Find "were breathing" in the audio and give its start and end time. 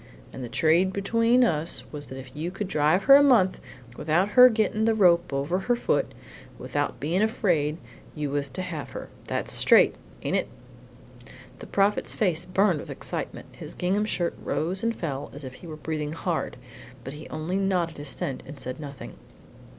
15.67-16.13